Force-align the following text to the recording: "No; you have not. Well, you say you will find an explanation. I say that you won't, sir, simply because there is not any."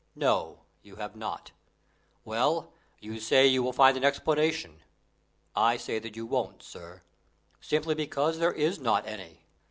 "No; 0.15 0.61
you 0.81 0.95
have 0.95 1.15
not. 1.15 1.51
Well, 2.25 2.73
you 2.99 3.19
say 3.19 3.45
you 3.45 3.61
will 3.61 3.71
find 3.71 3.95
an 3.95 4.03
explanation. 4.03 4.81
I 5.55 5.77
say 5.77 5.99
that 5.99 6.15
you 6.15 6.25
won't, 6.25 6.63
sir, 6.63 7.03
simply 7.59 7.93
because 7.93 8.39
there 8.39 8.51
is 8.51 8.79
not 8.79 9.05
any." 9.05 9.45